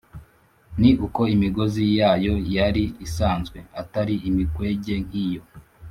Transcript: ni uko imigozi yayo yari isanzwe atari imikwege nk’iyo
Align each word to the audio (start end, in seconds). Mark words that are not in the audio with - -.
ni 0.79 0.91
uko 1.05 1.21
imigozi 1.35 1.83
yayo 1.99 2.33
yari 2.57 2.83
isanzwe 3.05 3.57
atari 3.81 4.15
imikwege 4.29 4.93
nk’iyo 5.05 5.43